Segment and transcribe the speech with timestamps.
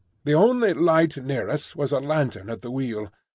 [0.23, 3.11] The only light near us was a lantern at the wheel.